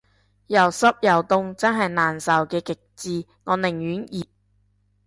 [0.47, 4.25] 有濕又凍真係難受嘅極致，我寧願熱